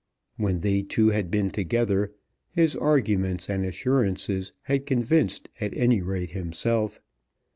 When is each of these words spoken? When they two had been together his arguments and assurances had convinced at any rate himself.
When 0.35 0.61
they 0.61 0.81
two 0.81 1.09
had 1.09 1.29
been 1.29 1.51
together 1.51 2.11
his 2.49 2.75
arguments 2.75 3.47
and 3.51 3.63
assurances 3.63 4.51
had 4.63 4.87
convinced 4.87 5.47
at 5.59 5.77
any 5.77 6.01
rate 6.01 6.31
himself. 6.31 6.99